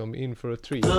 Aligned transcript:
som 0.00 0.14
in 0.14 0.34
for 0.34 0.52
a 0.52 0.56
treat. 0.56 0.84
Keep 0.84 0.94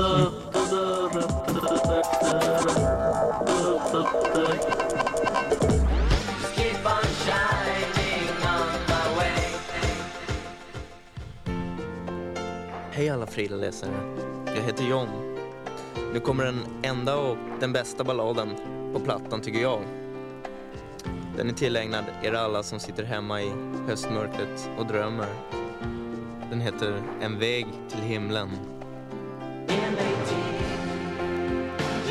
on 6.85 7.05
shining 7.23 8.29
on 8.45 9.15
way. 9.17 9.55
Hej 12.91 13.09
alla 13.09 13.25
Frida-läsare. 13.25 13.91
Jag 14.45 14.63
heter 14.63 14.83
John. 14.83 15.07
Nu 16.13 16.19
kommer 16.19 16.45
den 16.45 16.59
enda 16.83 17.15
och 17.15 17.37
den 17.59 17.73
bästa 17.73 18.03
balladen 18.03 18.49
på 18.93 18.99
plattan 18.99 19.41
tycker 19.41 19.59
jag. 19.59 19.81
Den 21.37 21.49
är 21.49 21.53
tillägnad 21.53 22.05
er 22.23 22.33
alla 22.33 22.63
som 22.63 22.79
sitter 22.79 23.03
hemma 23.03 23.41
i 23.41 23.51
höstmörkret 23.87 24.69
och 24.77 24.85
drömmer. 24.85 25.29
Den 26.49 26.61
heter 26.61 27.03
En 27.21 27.39
väg 27.39 27.67
till 27.89 28.01
himlen. 28.01 28.49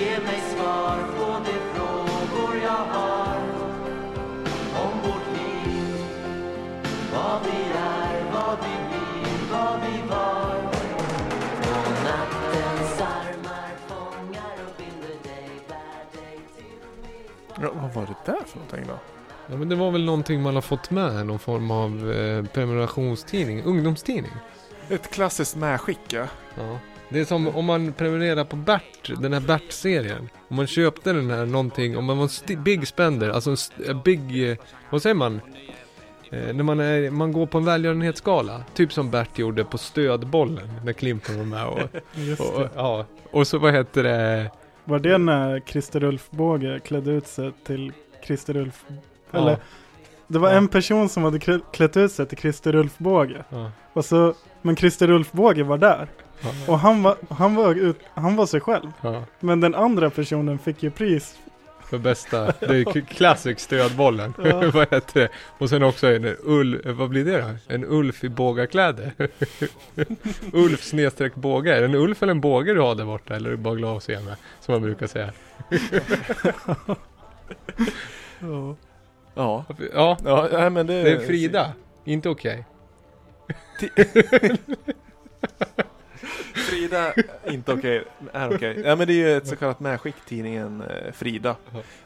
Ge 0.00 0.20
mig 0.20 0.40
svar 0.40 0.98
på 1.16 1.26
de 1.44 1.56
frågor 1.74 2.56
jag 2.62 2.84
har 2.94 3.36
om 4.84 4.98
vårt 5.02 5.26
liv. 5.38 5.94
Vad 7.14 7.40
vi 7.42 7.62
är, 7.78 8.32
vad 8.32 8.58
vi 8.58 8.74
blir, 8.88 9.52
vad 9.52 9.80
vi 9.80 10.08
var. 10.08 10.56
Och 11.60 11.90
nattens 12.04 13.00
armar 13.00 13.70
fångar 13.88 14.54
och 14.66 14.74
binder 14.78 15.08
dig, 15.08 15.50
bär 15.68 16.20
dig 16.20 16.40
till 16.56 16.64
min 17.02 17.62
Ja, 17.62 17.70
vad 17.74 17.94
var 17.94 18.06
det 18.06 18.32
där 18.32 18.44
för 18.46 18.58
någonting 18.58 18.86
då? 18.86 18.98
Ja, 19.46 19.56
men 19.56 19.68
det 19.68 19.74
var 19.74 19.90
väl 19.90 20.04
någonting 20.04 20.42
man 20.42 20.54
har 20.54 20.62
fått 20.62 20.90
med, 20.90 21.26
någon 21.26 21.38
form 21.38 21.70
av 21.70 22.12
eh, 22.12 22.44
prenumerationstidning, 22.44 23.62
ungdomstidning. 23.62 24.32
Ett 24.88 25.10
klassiskt 25.10 25.56
medskick 25.56 26.00
ja. 26.08 26.26
Ja. 26.56 26.78
Det 27.12 27.20
är 27.20 27.24
som 27.24 27.48
om 27.48 27.64
man 27.64 27.92
prenumererar 27.92 28.44
på 28.44 28.56
Bert, 28.56 29.12
den 29.20 29.32
här 29.32 29.40
Bert-serien. 29.40 30.28
Om 30.48 30.56
man 30.56 30.66
köpte 30.66 31.12
den 31.12 31.30
här 31.30 31.46
någonting, 31.46 31.96
om 31.98 32.04
man 32.04 32.18
var 32.18 32.26
sti- 32.26 32.62
big 32.62 32.88
spender, 32.88 33.30
alltså 33.30 33.56
en 33.88 34.00
big, 34.02 34.50
eh, 34.50 34.56
vad 34.90 35.02
säger 35.02 35.14
man? 35.14 35.40
Eh, 36.30 36.54
när 36.54 36.62
man, 36.62 36.80
är, 36.80 37.10
man 37.10 37.32
går 37.32 37.46
på 37.46 37.58
en 37.58 37.64
välgörenhetsgala, 37.64 38.64
typ 38.74 38.92
som 38.92 39.10
Bert 39.10 39.38
gjorde 39.38 39.64
på 39.64 39.78
stödbollen, 39.78 40.68
när 40.84 40.92
Clinton 40.92 41.38
var 41.38 41.44
med 41.44 41.66
och, 41.66 41.80
och, 42.40 42.60
och 42.62 42.68
ja. 42.76 43.06
Och 43.30 43.46
så 43.46 43.58
vad 43.58 43.74
heter 43.74 44.02
det? 44.02 44.50
Var 44.84 44.98
det 44.98 45.18
när 45.18 45.60
Christer 45.66 46.04
Ulf 46.04 46.30
Båge 46.30 46.78
klädde 46.84 47.10
ut 47.10 47.26
sig 47.26 47.52
till 47.66 47.92
Christer 48.26 48.56
Ulf? 48.56 48.84
Ja. 49.30 49.38
Eller, 49.38 49.56
det 50.30 50.38
var 50.38 50.50
Ja. 50.50 50.56
en 50.56 50.68
person 50.68 51.08
som 51.08 51.24
hade 51.24 51.38
klä- 51.38 51.60
klätt 51.72 51.96
ut 51.96 52.12
sig 52.12 52.26
till 52.26 52.38
Christer 52.38 52.74
Ulf 52.74 52.98
Båge. 52.98 53.44
Ja. 53.48 53.70
Och 53.92 54.04
så, 54.04 54.34
men 54.62 54.76
Christer 54.76 55.10
Ulf 55.10 55.32
Båge 55.32 55.62
var 55.62 55.78
där. 55.78 56.08
Ja. 56.40 56.48
Och 56.72 56.78
han 56.78 57.02
var, 57.02 57.16
han 57.30 57.54
var, 57.54 57.74
ut, 57.74 57.98
han 58.14 58.36
var 58.36 58.46
sig 58.46 58.60
själv. 58.60 58.92
Men 59.40 59.60
den 59.60 59.74
andra 59.74 60.10
personen 60.10 60.58
fick 60.58 60.82
ju 60.82 60.90
pris. 60.90 61.38
för 61.90 61.98
bästa, 61.98 62.44
det 62.60 62.66
är 62.78 63.00
classic 63.00 63.60
stödbollen. 63.60 64.34
Vad 64.74 64.88
heter 64.90 65.20
det? 65.20 65.28
Och 65.58 65.68
sen 65.68 65.82
också 65.82 66.06
en 66.06 66.36
ull, 66.44 66.80
vad 66.84 67.08
blir 67.08 67.24
det 67.24 67.40
då? 67.40 67.74
En 67.74 67.84
Ulf 67.84 68.24
i 68.24 68.28
bågakläder. 68.28 69.12
Ulf 70.52 70.82
snedstreck 70.84 71.34
båge. 71.34 71.76
Är 71.76 71.80
det 71.80 71.86
en 71.86 71.94
Ulf 71.94 72.22
eller 72.22 72.30
en 72.30 72.40
båge 72.40 72.74
du 72.74 72.80
har 72.80 72.94
där 72.94 73.04
borta? 73.04 73.34
Eller 73.36 73.46
är 73.46 73.50
det 73.50 73.56
bara 73.56 73.74
glasögon? 73.74 74.32
Som 74.60 74.72
man 74.72 74.82
brukar 74.82 75.06
säga. 75.06 75.32
Ja. 79.34 79.64
Ja. 79.92 80.16
Ja, 80.24 80.48
nej, 80.52 80.70
men 80.70 80.86
det, 80.86 81.02
det 81.02 81.10
är 81.10 81.18
Frida. 81.26 81.72
Inte 82.04 82.28
okej. 82.28 82.64
Frida, 86.54 87.12
inte 87.46 87.72
okej, 87.72 88.04
är 88.32 88.54
okej. 88.56 88.82
Ja 88.84 88.96
men 88.96 89.06
det 89.06 89.12
är 89.12 89.16
ju 89.16 89.36
ett 89.36 89.46
så 89.46 89.56
kallat 89.56 89.80
medskick, 89.80 90.14
tidningen 90.26 90.82
eh, 90.82 91.12
Frida. 91.12 91.56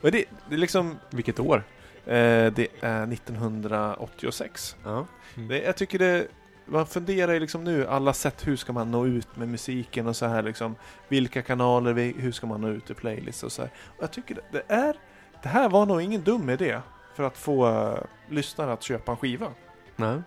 Och 0.00 0.11
det, 0.12 0.25
det 0.48 0.55
är 0.55 0.58
liksom, 0.58 0.98
vilket 1.11 1.41
år? 1.41 1.62
Eh, 2.06 2.52
det 2.52 2.67
är 2.80 3.12
1986. 3.12 4.77
Ja. 4.85 5.06
Mm. 5.36 5.48
Det, 5.48 5.62
jag 5.62 5.77
tycker 5.77 5.98
det, 5.98 6.27
man 6.67 6.86
funderar 6.86 7.33
ju 7.33 7.41
liksom 7.41 7.64
nu, 7.64 7.86
alla 7.86 8.12
sätt, 8.12 8.46
hur 8.46 8.56
ska 8.56 8.73
man 8.73 8.91
nå 8.91 9.06
ut 9.06 9.36
med 9.36 9.48
musiken 9.48 10.06
och 10.06 10.17
så 10.17 10.27
här 10.27 10.42
liksom. 10.42 10.74
Vilka 11.08 11.42
kanaler, 11.42 11.92
vi- 11.92 12.14
hur 12.18 12.33
ska 12.33 12.46
man 12.46 12.61
nå 12.61 12.68
ut 12.68 12.91
i 12.91 12.95
playlists 12.95 13.42
och 13.42 13.52
så 13.52 13.62
här. 13.62 13.70
Och 13.96 14.02
jag 14.02 14.11
tycker 14.11 14.35
det, 14.35 14.42
det 14.52 14.62
är, 14.74 14.96
det 15.42 15.48
här 15.48 15.68
var 15.68 15.86
nog 15.86 16.02
ingen 16.02 16.23
dum 16.23 16.51
idé 16.51 16.79
för 17.14 17.23
att 17.23 17.36
få 17.36 17.69
uh, 17.69 17.98
lyssnare 18.29 18.73
att 18.73 18.83
köpa 18.83 19.13
en 19.13 19.19
skiva. 19.19 19.52
Nej. 19.97 20.23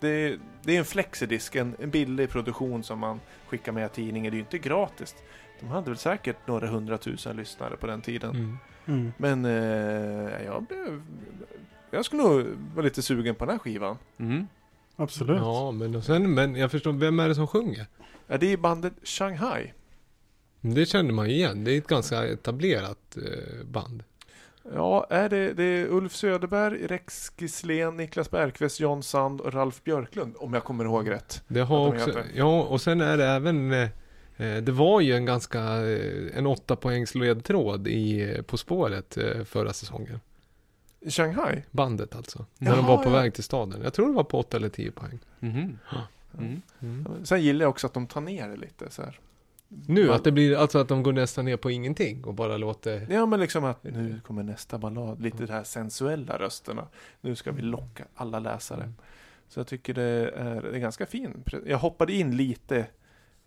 Det, 0.00 0.38
det 0.62 0.74
är 0.74 0.78
en 0.78 0.84
flexidisk, 0.84 1.56
en, 1.56 1.76
en 1.80 1.90
billig 1.90 2.30
produktion 2.30 2.82
som 2.82 2.98
man 2.98 3.20
skickar 3.46 3.72
med 3.72 3.92
tidningen. 3.92 4.30
Det 4.30 4.34
är 4.34 4.38
ju 4.38 4.44
inte 4.44 4.58
gratis. 4.58 5.14
De 5.60 5.68
hade 5.68 5.90
väl 5.90 5.98
säkert 5.98 6.36
några 6.46 6.66
hundratusen 6.66 7.36
lyssnare 7.36 7.76
på 7.76 7.86
den 7.86 8.00
tiden. 8.00 8.30
Mm. 8.30 8.58
Mm. 8.86 9.12
Men 9.16 9.44
eh, 9.44 10.44
jag 10.44 10.62
blev... 10.62 11.02
Jag 11.90 12.04
skulle 12.04 12.22
nog 12.22 12.46
vara 12.74 12.84
lite 12.84 13.02
sugen 13.02 13.34
på 13.34 13.44
den 13.44 13.52
här 13.52 13.58
skivan. 13.58 13.98
Mm. 14.18 14.46
Absolut. 14.96 15.40
Ja, 15.40 15.70
men, 15.70 15.96
och 15.96 16.04
sen, 16.04 16.34
men 16.34 16.56
jag 16.56 16.70
förstår, 16.70 16.92
vem 16.92 17.20
är 17.20 17.28
det 17.28 17.34
som 17.34 17.46
sjunger? 17.46 17.86
Ja, 18.26 18.38
det 18.38 18.52
är 18.52 18.56
bandet 18.56 18.92
Shanghai. 19.02 19.72
Det 20.60 20.86
känner 20.86 21.12
man 21.12 21.28
ju 21.28 21.34
igen. 21.34 21.64
Det 21.64 21.72
är 21.72 21.78
ett 21.78 21.86
ganska 21.86 22.24
etablerat 22.24 23.16
eh, 23.16 23.66
band. 23.66 24.04
Ja, 24.74 25.06
är 25.10 25.28
det, 25.28 25.52
det 25.52 25.62
är 25.64 25.86
Ulf 25.86 26.12
Söderberg, 26.14 26.86
Rex 26.86 27.32
Gislén, 27.36 27.96
Niklas 27.96 28.30
Bergqvist, 28.30 28.80
John 28.80 29.02
Sand 29.02 29.40
och 29.40 29.54
Ralf 29.54 29.84
Björklund. 29.84 30.34
Om 30.38 30.54
jag 30.54 30.64
kommer 30.64 30.84
ihåg 30.84 31.10
rätt. 31.10 31.42
Det 31.48 31.60
har 31.60 31.76
de 31.76 31.96
också, 31.96 32.06
heter. 32.06 32.26
ja 32.34 32.62
och 32.62 32.80
sen 32.80 33.00
är 33.00 33.16
det 33.16 33.26
även 33.26 33.72
eh, 33.72 33.88
eh, 34.36 34.62
det 34.62 34.72
var 34.72 35.00
ju 35.00 35.16
en 35.16 35.24
ganska, 35.24 35.60
eh, 35.60 36.38
en 36.38 36.46
åtta 36.46 36.76
poängs 36.76 37.14
ledtråd 37.14 37.88
i 37.88 38.36
På 38.46 38.56
spåret 38.56 39.16
eh, 39.16 39.44
förra 39.44 39.72
säsongen. 39.72 40.20
Shanghai? 41.08 41.62
Bandet 41.70 42.16
alltså. 42.16 42.46
När 42.58 42.70
de 42.70 42.78
Jaha, 42.78 42.88
var 42.88 43.04
på 43.04 43.10
ja. 43.10 43.12
väg 43.12 43.34
till 43.34 43.44
staden. 43.44 43.80
Jag 43.82 43.94
tror 43.94 44.06
det 44.06 44.12
var 44.12 44.24
på 44.24 44.38
åtta 44.38 44.56
eller 44.56 44.68
tio 44.68 44.90
poäng. 44.90 45.18
Mhm. 45.38 45.78
Mm. 46.38 46.62
Mm. 46.80 47.24
Sen 47.24 47.42
gillar 47.42 47.64
jag 47.64 47.70
också 47.70 47.86
att 47.86 47.94
de 47.94 48.06
tar 48.06 48.20
ner 48.20 48.48
det 48.48 48.56
lite 48.56 48.90
så 48.90 49.02
här. 49.02 49.20
Nu, 49.86 50.06
Man- 50.06 50.16
att 50.16 50.24
det 50.24 50.32
blir, 50.32 50.56
alltså 50.56 50.78
att 50.78 50.88
de 50.88 51.02
går 51.02 51.12
nästan 51.12 51.44
ner 51.44 51.56
på 51.56 51.70
ingenting 51.70 52.24
och 52.24 52.34
bara 52.34 52.56
låter 52.56 53.06
Ja 53.10 53.26
men 53.26 53.40
liksom 53.40 53.64
att 53.64 53.84
nu 53.84 54.20
kommer 54.26 54.42
nästa 54.42 54.78
ballad, 54.78 55.22
lite 55.22 55.46
de 55.46 55.52
här 55.52 55.64
sensuella 55.64 56.38
rösterna. 56.38 56.88
Nu 57.20 57.36
ska 57.36 57.52
vi 57.52 57.62
locka 57.62 58.04
alla 58.14 58.38
läsare. 58.38 58.82
Mm. 58.82 58.94
Så 59.48 59.60
jag 59.60 59.66
tycker 59.66 59.94
det 59.94 60.02
är, 60.36 60.62
det 60.62 60.76
är 60.76 60.78
ganska 60.80 61.06
fin. 61.06 61.44
Jag 61.66 61.78
hoppade 61.78 62.12
in 62.12 62.36
lite, 62.36 62.86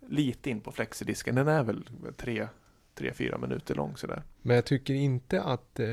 lite 0.07 0.49
in 0.49 0.61
på 0.61 0.71
flexidisken. 0.71 1.35
Den 1.35 1.47
är 1.47 1.63
väl 1.63 1.89
tre, 2.17 2.47
tre 2.95 3.13
fyra 3.13 3.37
minuter 3.37 3.75
lång 3.75 3.97
sådär. 3.97 4.23
Men 4.41 4.55
jag 4.55 4.65
tycker 4.65 4.93
inte 4.93 5.41
att 5.41 5.79
eh, 5.79 5.85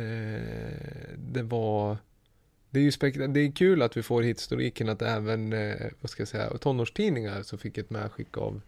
det 1.16 1.42
var 1.42 1.96
det 2.70 2.78
är 2.80 2.84
ju 2.84 2.90
spek- 2.90 3.26
det 3.32 3.40
är 3.40 3.52
kul 3.52 3.82
att 3.82 3.96
vi 3.96 4.02
får 4.02 4.22
historiken 4.22 4.88
att 4.88 5.02
även, 5.02 5.52
eh, 5.52 5.76
vad 6.00 6.10
ska 6.10 6.20
jag 6.20 6.28
säga, 6.28 6.58
tonårstidningar 6.58 7.42
så 7.42 7.58
fick 7.58 7.78
ett 7.78 7.90
medskick 7.90 8.36
av 8.36 8.60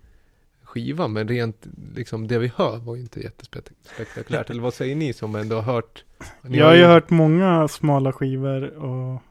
skiva. 0.74 1.08
Men 1.08 1.28
rent, 1.28 1.66
liksom 1.94 2.28
det 2.28 2.38
vi 2.38 2.52
hör 2.56 2.78
var 2.78 2.94
ju 2.96 3.02
inte 3.02 3.20
jättespektakulärt. 3.20 4.50
Eller 4.50 4.62
vad 4.62 4.74
säger 4.74 4.96
ni 4.96 5.12
som 5.12 5.34
ändå 5.34 5.56
har 5.56 5.62
hört? 5.62 6.04
Ni 6.42 6.58
Jag 6.58 6.66
har 6.66 6.74
ju 6.74 6.84
hört 6.84 7.10
många 7.10 7.68
smala 7.68 8.12
skivor 8.12 8.64
och 8.70 9.22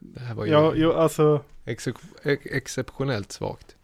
Det 0.00 0.20
här 0.20 0.34
var 0.34 0.44
ju 0.44 0.52
ja, 0.52 0.72
jo, 0.76 0.92
alltså 0.92 1.44
excep- 1.64 2.16
ex- 2.22 2.46
exceptionellt 2.46 3.32
svagt. 3.32 3.76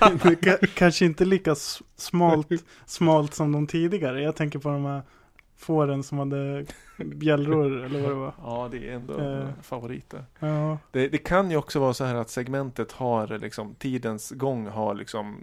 kanske 0.74 1.04
inte 1.04 1.24
lika 1.24 1.54
smalt, 1.96 2.48
smalt 2.86 3.34
som 3.34 3.52
de 3.52 3.66
tidigare. 3.66 4.22
Jag 4.22 4.36
tänker 4.36 4.58
på 4.58 4.68
de 4.68 4.84
här 4.84 5.02
fåren 5.58 6.02
som 6.02 6.18
hade 6.18 6.64
bjällror 6.96 7.84
eller 7.84 8.00
vad 8.00 8.10
det 8.10 8.14
var. 8.14 8.32
Ja, 8.42 8.68
det 8.72 8.88
är 8.88 8.92
ändå 8.92 9.20
Eh. 9.20 9.48
favoriter. 9.62 10.24
Ja, 10.38 10.78
Det, 10.90 11.08
det 11.08 11.18
kan 11.18 11.50
ju 11.50 11.56
också 11.56 11.80
vara 11.80 11.94
så 11.94 12.04
här 12.04 12.14
att 12.14 12.30
segmentet 12.30 12.92
har 12.92 13.38
liksom, 13.38 13.74
tidens 13.74 14.30
gång 14.30 14.66
har 14.66 14.94
liksom, 14.94 15.40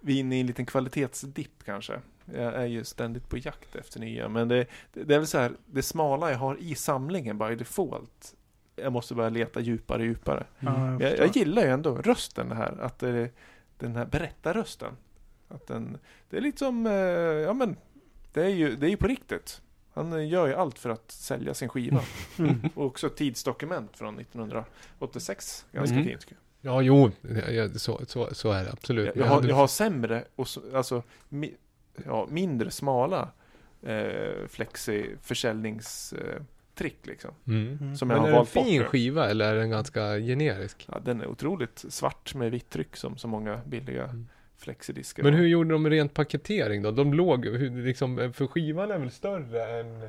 vi 0.00 0.16
är 0.16 0.20
inne 0.20 0.36
i 0.36 0.40
en 0.40 0.46
liten 0.46 0.66
kvalitetsdipp 0.66 1.64
kanske. 1.64 2.00
Jag 2.34 2.54
är 2.54 2.66
ju 2.66 2.84
ständigt 2.84 3.28
på 3.28 3.36
jakt 3.38 3.76
efter 3.76 4.00
nya, 4.00 4.28
men 4.28 4.48
det, 4.48 4.66
det, 4.92 5.04
det 5.04 5.14
är 5.14 5.18
väl 5.18 5.26
så 5.26 5.38
här, 5.38 5.52
det 5.66 5.82
smala 5.82 6.30
jag 6.30 6.38
har 6.38 6.56
i 6.60 6.74
samlingen 6.74 7.38
by 7.38 7.54
default, 7.54 8.34
jag 8.76 8.92
måste 8.92 9.14
börja 9.14 9.28
leta 9.30 9.60
djupare 9.60 9.98
och 9.98 10.04
djupare. 10.06 10.46
ja, 10.58 10.96
jag 11.00 11.18
Jag, 11.18 11.36
gillar 11.36 11.62
ju 11.62 11.68
ändå 11.68 11.94
rösten 11.94 12.48
det 12.48 12.54
här, 12.54 12.76
att 12.80 12.98
det, 12.98 13.30
den 13.78 13.96
här 13.96 14.06
berättarrösten. 14.06 14.92
Att 15.48 15.66
den, 15.66 15.98
det 16.30 16.36
är 16.36 16.40
lite 16.40 16.58
som, 16.58 16.86
eh, 16.86 16.92
ja 16.92 17.52
men, 17.52 17.76
det 18.32 18.42
är 18.42 18.48
ju, 18.48 18.76
det 18.76 18.86
är 18.86 18.90
ju 18.90 18.96
på 18.96 19.06
riktigt. 19.06 19.60
Han 19.94 20.12
eh, 20.12 20.28
gör 20.28 20.46
ju 20.46 20.54
allt 20.54 20.78
för 20.78 20.90
att 20.90 21.10
sälja 21.10 21.54
sin 21.54 21.68
skiva. 21.68 22.00
Mm. 22.38 22.60
Och 22.74 22.86
också 22.86 23.06
ett 23.06 23.16
tidsdokument 23.16 23.96
från 23.96 24.18
1986. 24.18 25.66
Ganska 25.72 25.94
Mm. 25.96 26.08
fint. 26.08 26.26
Ja, 26.60 26.82
jo, 26.82 27.10
ja, 27.50 27.68
så, 27.74 28.00
så, 28.06 28.34
så 28.34 28.52
är 28.52 28.64
det 28.64 28.72
absolut. 28.72 29.06
Jag, 29.06 29.16
jag, 29.16 29.24
har, 29.30 29.42
jag 29.42 29.54
har 29.56 29.66
sämre 29.66 30.24
och 30.36 30.48
så, 30.48 30.62
alltså 30.76 31.02
mi, 31.28 31.54
ja, 32.06 32.26
mindre 32.30 32.70
smala 32.70 33.28
eh, 33.82 34.46
flexi 34.48 35.16
försäljningstrick 35.22 36.96
eh, 37.02 37.08
liksom. 37.10 37.30
Mm. 37.46 37.78
Mm. 37.80 37.96
Som 37.96 38.10
jag 38.10 38.16
Men 38.16 38.20
har 38.20 38.28
är 38.28 38.30
det 38.32 38.36
en 38.36 38.38
valt 38.38 38.54
bort. 38.54 38.64
fin 38.64 38.80
nu. 38.80 38.84
skiva 38.86 39.30
eller 39.30 39.54
är 39.54 39.58
den 39.58 39.70
ganska 39.70 40.18
generisk? 40.18 40.86
Ja, 40.92 40.98
den 41.04 41.20
är 41.20 41.26
otroligt 41.26 41.84
svart 41.88 42.34
med 42.34 42.50
vitt 42.50 42.70
tryck 42.70 42.96
som 42.96 43.16
så 43.16 43.28
många 43.28 43.60
billiga 43.66 44.04
Mm. 44.04 44.28
Flexidiskar. 44.62 45.22
Men 45.22 45.34
hur 45.34 45.46
gjorde 45.46 45.70
de 45.70 45.90
rent 45.90 46.14
paketering 46.14 46.82
då? 46.82 46.90
De 46.90 47.14
låg, 47.14 47.44
liksom, 47.46 48.32
för 48.34 48.46
skivan 48.46 48.90
är 48.90 48.98
väl 48.98 49.10
större 49.10 49.80
än 49.80 50.08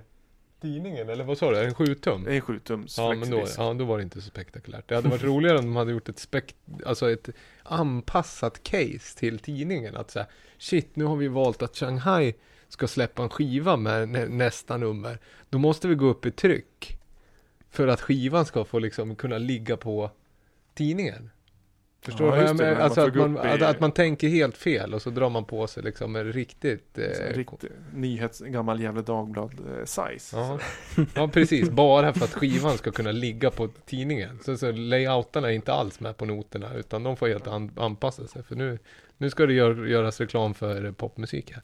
tidningen? 0.62 1.10
Eller 1.10 1.24
vad 1.24 1.38
sa 1.38 1.52
du? 1.52 1.60
En 1.60 1.74
7 1.74 1.96
tum? 1.96 2.28
Är 2.28 2.40
7 2.40 2.60
tums 2.60 2.98
Ja, 2.98 3.14
men 3.14 3.30
då, 3.30 3.46
ja, 3.58 3.74
då 3.74 3.86
var 3.86 3.98
det 3.98 4.04
inte 4.04 4.22
så 4.22 4.30
spektakulärt. 4.30 4.88
Det 4.88 4.96
hade 4.96 5.10
varit 5.10 5.24
roligare 5.24 5.58
om 5.58 5.66
de 5.66 5.76
hade 5.76 5.92
gjort 5.92 6.10
ett, 6.10 6.20
spek 6.20 6.56
alltså 6.86 7.12
ett 7.12 7.30
anpassat 7.64 8.64
case 8.64 9.20
till 9.20 9.40
tidningen. 9.40 9.96
Att 9.96 10.12
säga, 10.12 10.26
shit, 10.58 10.96
nu 10.96 11.06
har 11.06 11.16
vi 11.16 11.28
valt 11.28 11.62
att 11.62 11.76
Shanghai 11.76 12.34
ska 12.68 12.88
släppa 12.88 13.24
en 13.24 13.30
skiva 13.30 13.78
med 13.78 14.10
nä 14.10 14.26
nästa 14.26 14.78
nummer. 14.78 15.20
Då 15.50 15.58
måste 15.58 15.88
vi 15.88 15.96
gå 15.96 16.06
upp 16.06 16.26
i 16.26 16.32
tryck. 16.32 17.00
För 17.70 17.88
att 17.88 18.02
skivan 18.02 18.46
ska 18.46 18.66
få 18.66 18.80
liksom 18.80 19.16
kunna 19.16 19.38
ligga 19.38 19.78
på 19.78 20.12
tidningen. 20.74 21.30
Förstår 22.04 22.38
Ja, 22.38 22.48
du 22.48 22.54
vad 22.54 22.68
jag 22.68 22.82
Alltså 22.82 23.02
att 23.02 23.16
man, 23.16 23.38
att, 23.38 23.62
att 23.62 23.80
man 23.80 23.92
tänker 23.92 24.28
helt 24.28 24.58
fel 24.58 24.94
och 24.94 25.02
så 25.02 25.10
drar 25.10 25.30
man 25.30 25.46
på 25.46 25.68
sig 25.68 25.84
liksom 25.84 26.16
en 26.16 26.34
riktigt... 26.34 26.98
Eh, 26.98 27.36
riktig 27.36 27.70
nyhets, 27.94 28.40
gammal 28.40 28.82
Gefle 28.82 29.02
Dagblad-size. 29.02 30.36
Ja. 30.38 30.60
ja, 31.16 31.28
precis. 31.28 31.70
Bara 31.70 32.14
för 32.14 32.26
att 32.26 32.34
skivan 32.34 32.78
ska 32.78 32.92
kunna 32.92 33.12
ligga 33.12 33.52
på 33.52 33.68
tidningen. 33.86 34.40
Så, 34.46 34.58
så 34.58 34.72
layoutarna 34.72 35.48
är 35.52 35.56
inte 35.56 35.74
alls 35.74 36.00
med 36.00 36.18
på 36.18 36.26
noterna, 36.26 36.74
utan 36.74 37.04
de 37.04 37.18
får 37.18 37.28
helt 37.28 37.48
an, 37.48 37.72
anpassa 37.78 38.28
sig. 38.28 38.44
För 38.44 38.56
nu, 38.56 38.80
nu 39.18 39.30
ska 39.30 39.46
det 39.46 39.54
gör, 39.54 39.86
göras 39.86 40.20
reklam 40.20 40.54
för 40.54 40.92
popmusik 40.92 41.52
här. 41.52 41.64